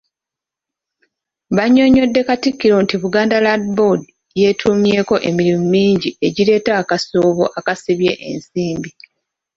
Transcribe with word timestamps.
Bannyonnyodde 1.55 2.21
Katikkiro 2.29 2.77
nti 2.83 2.95
Buganda 3.01 3.37
Land 3.45 3.65
Board 3.77 4.01
yeetuumyeeko 4.39 5.15
emirimu 5.29 5.63
mingi 5.73 6.09
egireeta 6.27 6.71
akasoobo 6.81 7.45
akasibye 7.59 8.13
ensimbi. 8.29 8.89